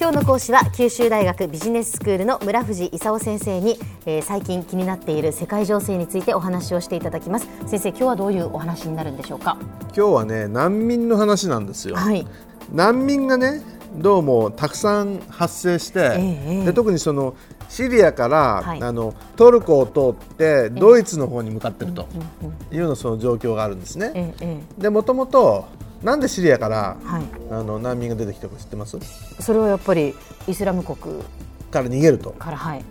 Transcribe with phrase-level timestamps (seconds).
[0.00, 7.46] 今日の講師は九州大学ビジネススクールの村藤勲先生に、えー、最近気になっている世界情勢についてお話をしていただきます。
[7.66, 9.58] 先生今日はどういうお話になるんでしょうか？
[9.88, 12.26] 今日はね難民の話なんですよ、はい、
[12.72, 13.60] 難民がね
[13.92, 17.34] どうもたくさん発生して、えで特にその
[17.68, 22.08] シリアから、はい、あのトルコを通ってドイツの方に向かっていると
[22.72, 24.34] いうのその状況があるんですね。
[24.78, 25.66] でもともと
[26.02, 28.98] なんでシリアから、はい、あの難民が出てきたか知ってます？
[29.40, 30.14] それはやっぱり
[30.48, 31.22] イスラム国
[31.70, 32.30] から逃げると。
[32.30, 32.84] からはい、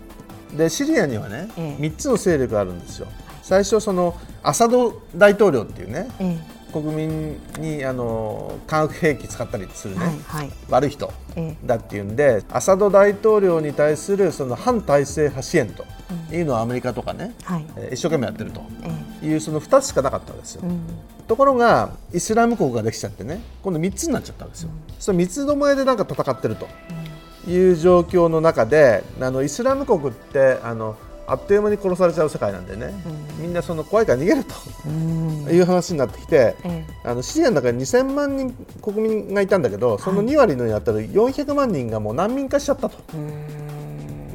[0.56, 3.08] でシリアにはね、ええ、3つの勢力があるんですよ。
[3.42, 6.38] 最初そのアサド大統領っていうね、え
[6.70, 11.12] え、国民にあの化学兵器使ったりするね、はいはい、悪い人
[11.66, 15.84] だっていうんで、アサド大統領に対するその反体制派支援と
[16.32, 18.62] いうのをアメリカとかね、はい、一生懸命やってると
[19.26, 20.62] いう、その2つしかなかったんですよ。
[20.64, 20.80] うん
[21.30, 24.70] ところがイスラム国ができちゃってね今度3つになっちゃったんですよ。
[24.70, 26.68] うん、その三つどもえでなんか戦ってると
[27.48, 32.88] いう状況の中であのイスラム国ってあのあっという間に殺されちゃう世界なんでね、
[33.38, 34.56] うん、みんなその怖いから逃げると。
[35.52, 42.98] いう話になってきて、うん、あのシリアの中に2000万人国民がいたんだけどその2割のに当たる400万人がもう難民化しちゃったと。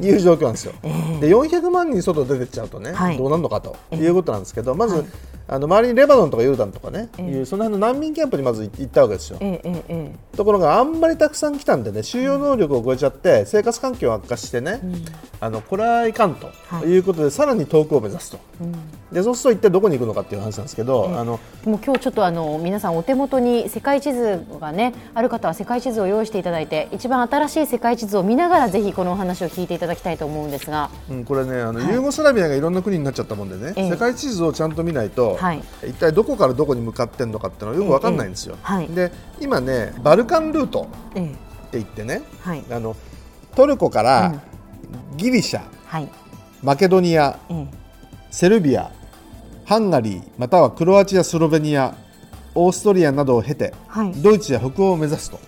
[0.01, 0.75] いう状況なんですよ。
[0.83, 5.07] えー、で400万人外出てっちゃうとね、はい、どうなるのかということなんですけど、まず、はい
[5.47, 12.95] あの周りにレバノンとかヨルダンとかね、えー、いうその辺の難民キャンプにまず行ったわけですよ、えーえー、ところがあんまりたくさん来たんでね収容能力を超え。
[12.97, 15.05] ちゃって生活環境を悪化してね、うん、
[15.41, 16.51] あのこれはいかんと
[16.85, 18.75] いうことで、はい、さらに遠くを目指すと、うん、
[19.15, 38.59] でそうすると一体どこに行くのかっていう話なんですけど、あのもう今日ちょっとあの皆さんお手元に世界地図がねある方は世界地図を用意していただいて一番新しい世界地図を見ながらぜひこのお話を聞いていただきたいと思うんですが、うん、これねあの、はい、ユーゴスラビアがいろんな国になっちゃったもんでね、世界地図をちゃんと見ないと、はい、一体どこからどこに向かってんのかっていうのはよく分かんないんですよ。
[38.63, 41.29] はい、で今ねバルカンルートって
[41.75, 42.97] 言ってね、はい、あの
[43.55, 44.43] トルコから
[45.17, 46.09] ギリシャ、はい、
[46.63, 47.39] マケドニア、
[48.31, 48.91] セルビア
[49.65, 51.97] ハンガリーまたはクロアチアスロベニア
[52.55, 55.39] オーストリアなどを経て、はい、ドイツや北欧を目指すと。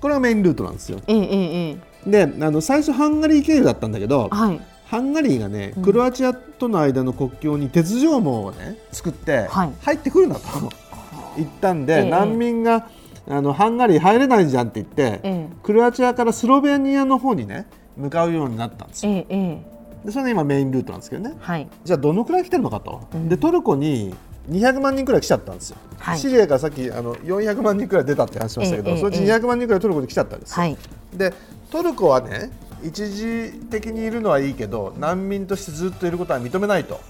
[0.00, 1.00] これがメインルートなんですよ。
[1.06, 1.76] えええ、
[2.06, 10.42] であの最初ハンガリー経由だったんだけど、はい、ハンガリーがね、クロアチアとの間の国境に鉄条網をね作って入ってくるなと
[11.36, 12.88] 言ったんで、難民が
[13.28, 14.86] あのハンガリー入れないじゃんって言っ
[15.20, 17.66] て、クロアチアからスロベニアの方にね
[17.96, 19.12] 向かうようになったんですよ。
[20.04, 24.14] でそれが今メインルートなんですけどね、はい、じゃあどのくらい来てるのかと、うん、でトルコに
[24.50, 30.76] 200万人くらい来ちゃったんですよ、はい、シリアからさっきあの400万人くらい出たって話しましたけど、ええ、そのうち200万人くらいトルコに来ちゃったんですよ、はい、
[31.14, 31.32] で
[31.70, 32.50] トルコはね
[32.84, 37.00] 一時的にいるのはいいけど難民としてずっといることは認めないと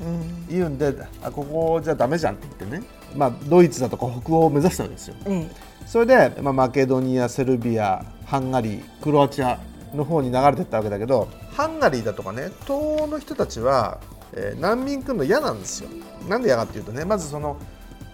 [0.49, 0.78] 言うん。
[0.78, 5.50] で、うん、あここじゃだめじゃんって言ってね、まあ、ドイツだとか北欧を目指したわけですよ、うん、
[5.84, 9.59] それで、まあ、マケドニア、セルビアハンガリー、クロアチア
[9.94, 14.00] の方に流れてったわけだけどハンガリーだとかね東欧の人たちは、
[14.32, 15.91] えー、難民来るの嫌なんですよ。
[16.28, 17.56] なんで嫌かっていうとねまずその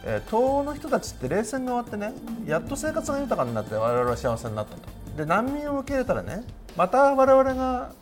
[0.02, 2.14] えー、東欧の人たちって冷戦が終わってね
[2.46, 6.44] やっと生活が豊かになって我々は幸せになったとで難民を受け入れたらね
[6.76, 7.92] また我々が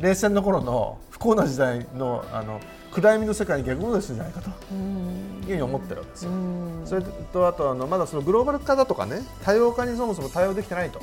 [0.00, 2.60] 冷戦の頃の不幸な時代のあの
[2.94, 4.50] 暗闇の世界に逆戻りするんじゃないかと。
[5.44, 6.30] いうふうに思ってるわけですよ。
[6.84, 11.00] それとあとあのまだそのグローバル化だとかね多様化にそもそも対応できてないと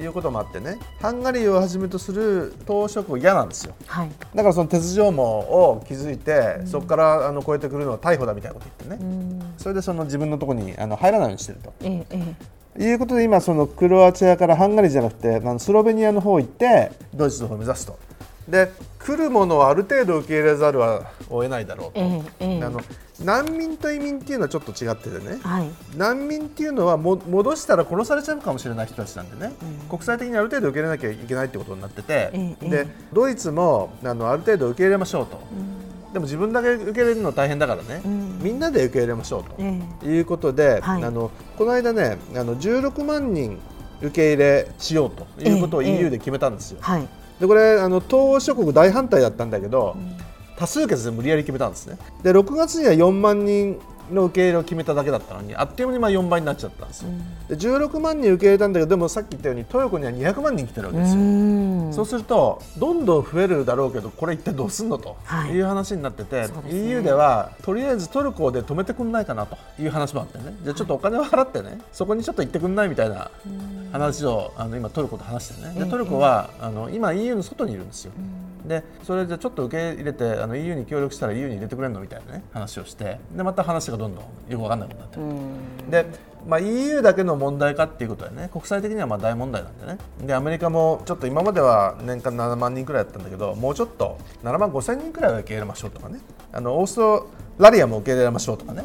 [0.00, 9.54] いうこともあってねハンガリーをはじめとする当職は嫌なんですよ、はい、だからその鉄条網を築いてそこからあの越えてくるのは逮捕だみたいなこと言ってね。
[9.58, 11.72] それでその自分のところにあの入らないようにしてると。
[11.82, 12.34] ええ
[12.76, 17.96] いうことで今そのクロアチアからハンガリーじゃなくてあのスロベニアの方行ってドイツの方を目指すと。
[18.48, 22.80] で来るものをある程度受け入れざるはを得ないだろうと、ええ、あの
[23.22, 35.38] 難民と移民っていうのはちょっと違っててね、はい、難民っていうのはも戻したら殺されちゃうかもしれない人たちなんでね、うん、国際的にある程度受け入れなきゃいけないってことになってて、え、でドイツもあのある程度受け入れましょうと。
[35.38, 36.12] うん。
[36.12, 39.44] でも自分だけ受け入れるの大変だからね、うん、みんなで受け入れましょう
[40.00, 43.58] ということで、はい、あのこの間ねあの16万人
[44.00, 46.78] 受け入れしようということを EU で決めたんですよ。
[46.80, 47.08] はい
[47.40, 50.16] でこれあの東欧諸国大反対だったんだけど、うん、
[50.56, 51.98] 多数決で無理やり決めたんですね。
[52.22, 53.80] で6月には4万人
[54.12, 61.92] の受け入れを決めただけだったのにあっという間にまあ4倍になっちゃったんですよ、うん、で16万人受け入れたんだけどでもさっき言ったようにトヨコには200万人来てるわけですよ。
[61.92, 65.16] そうするとどんどん増えるだろうけどこれ一体どうすんのと
[65.50, 65.58] い。
[65.60, 66.50] う話になってて、はい、
[66.88, 70.54] EU ではとりあえずトルコで止めてくんないかなという話もあってね。
[70.62, 73.30] じゃあちょっとお金を払ってねそこにちょっと行ってくんないみたいな
[73.92, 75.84] 話をあの今トルコと話してね。
[75.84, 78.12] でトルコはあの今 EU の外にいるんですよ。
[78.64, 85.18] でそれでちょっと受け入れてあの EU に協力したら EU に入れてくれるのみたいなね話をしてでまた話がどんどんよく分かんなくなって
[85.90, 88.50] でまあ、EU だけの問題かっていうことでね。
[88.52, 89.98] 国際的にはまあ大問題なんでね。
[90.26, 96.20] でアメリカもちょっと今までは年間7万人くらいだったんだけどもうちょっと7万5千人くらいは受け入れましょうとかね。
[96.52, 98.84] あのオーストラリアも受け入れましょうとかね、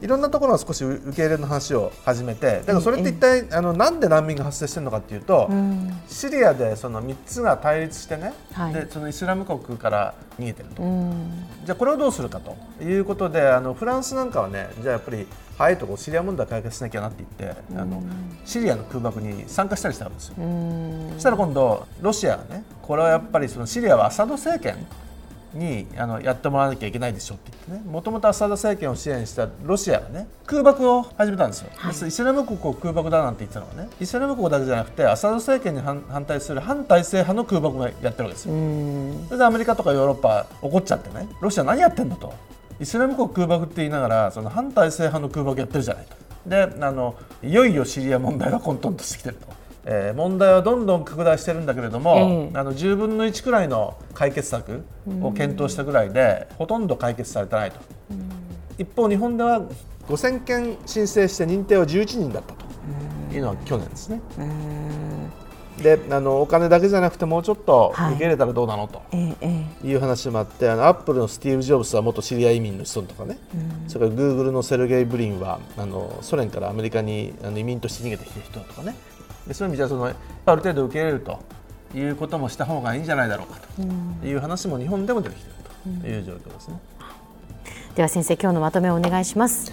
[0.00, 5.50] いろんなところは少し受け入れの話を始めてだからそれって一体、あのなんで難民が発生してるのかっていうと、
[6.08, 10.82] シリアでその3つが対立してね、はい、でそのイスラム国から逃げてると、
[11.64, 12.56] じゃあこれをどうするかと。
[12.82, 15.26] いうことであのフランスなんかはねじゃあやっぱり
[15.56, 18.02] 早いとこシリア問題解決しなきゃなって言って、あの
[18.44, 20.34] シリアの空爆に参加したりしたんですよ。
[21.14, 24.86] そしたら今度ロシアがねこれはやっぱりそのシリアはアサド政権
[25.54, 27.90] にあのやってもらわなきゃいけないでしょって言ってね。
[27.92, 33.88] もともとアサド政権を支援したロシアがね空爆を始めたんですよ、はい、イスラム国を空爆だなんて言ってたのはね。
[34.00, 38.52] イスラム国だけじゃなくてアサド政権に反対する反体制派の空爆がやってるわけですよ。
[39.26, 41.28] それでアメリカとかヨーロッパ怒っちゃってね。
[41.40, 42.34] ロシア何やってんだと。
[42.78, 46.16] イスラム国空爆って言いながらその反体制派の空爆やってるじゃないと。
[46.48, 49.46] であのいよいよシリア問題が混沌としてきてると。
[49.88, 54.84] えー、問題はどんどん拡大してるんだけれども、えー、あの10分の1くらいの解決策
[55.22, 57.78] を検討したぐらいで、ほとんど解決されてないと、
[58.78, 59.62] 一方、日本では
[60.08, 62.66] 5000件申請して認定は11人だったと。
[63.36, 64.20] いうのは去年ですね。
[65.82, 69.02] であのお金だけじゃなくてもうちょっと受け入れたらどうなの、と
[69.84, 73.38] いう話もあってあのアップルのスティーブ・ジョブスは元シリア移民の人とかね、
[73.86, 78.96] それからグーグルのセルゲイ・ブリンはあのソ連からアメリカにあの移民として逃げてきた人とかね
[79.46, 80.10] でそういう意味じゃそのあ
[80.54, 81.38] る程度受け入れると
[81.94, 83.60] いうこともした方がいいんじゃないだろうか
[84.20, 86.80] という話も日本でも出てきているという状況ですね。
[87.94, 89.72] では先生今日のまとめをお願いします。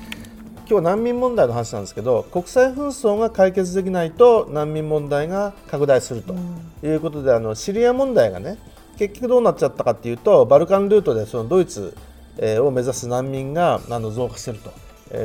[0.70, 6.34] 今日難民問題の話なんですけど国際紛争が解決できないと難民問題が拡大すると
[6.84, 8.58] いうことで、あのシリア問題がね
[8.98, 11.98] 結局どうなっちゃったかというとバルカンルートでそのドイツ
[12.62, 14.72] を目指す難民があの増加していると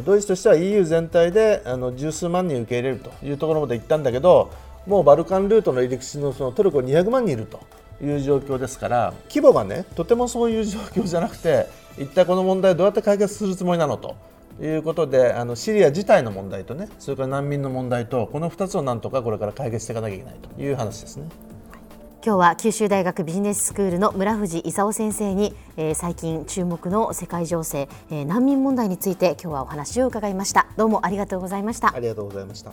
[0.04, 4.50] ドイツとしては EU 全体であの十数万人受け入れるというところまで行ったんだけど
[4.86, 7.60] もうバルカンルートの入り口のそのトルコ200万人いると
[8.02, 11.66] いう状況ですから規模がねとてもそういう状況じゃなくて
[11.98, 14.16] 一体この問題どうやって解決するつもりなのと
[14.60, 21.28] いうことであのシリア自体の問題とねそれから難民の問題とこの2つをなんとかこれから解決していかなきゃいけないという話ですね。
[22.20, 30.66] 今日は九州大学ビジネススクールの村藤勲先生に、えー、最近注目の世界情勢、えー、難民問題について今日はお話を伺いました。
[30.76, 31.94] どうもありがとうございました。
[31.94, 32.72] ありがとうございました。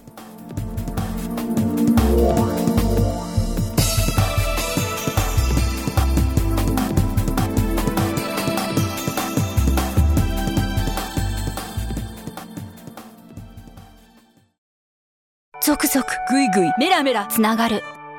[15.62, 17.83] 続々ぐいぐいメラメラつながる